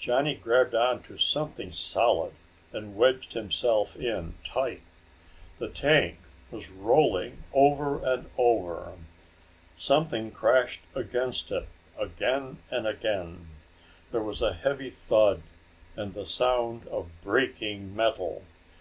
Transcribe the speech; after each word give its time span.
Johnny 0.00 0.34
grabbed 0.34 0.74
on 0.74 1.00
to 1.04 1.16
something 1.16 1.70
solid 1.70 2.32
and 2.72 2.96
wedged 2.96 3.34
himself 3.34 3.94
in 3.94 4.34
tight. 4.42 4.82
The 5.60 5.68
tank 5.68 6.18
was 6.50 6.70
rolling 6.72 7.44
over 7.52 8.04
and 8.04 8.28
over. 8.36 8.94
Something 9.76 10.32
crashed 10.32 10.80
against 10.96 11.52
it 11.52 11.68
again 11.96 12.58
and 12.72 12.84
again. 12.84 13.48
There 14.10 14.24
was 14.24 14.42
a 14.42 14.54
heavy 14.54 14.90
thud 14.90 15.40
and 15.94 16.14
the 16.14 16.26
sound 16.26 16.88
of 16.88 17.08
breaking 17.22 17.94
metal. 17.94 18.42